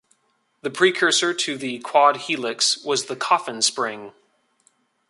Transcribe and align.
The 0.63 0.71
precursor 0.71 1.31
to 1.31 1.55
the 1.59 1.77
quad-helix 1.77 2.83
was 2.83 3.05
the 3.05 3.15
coffin 3.15 3.61
spring. 3.61 4.13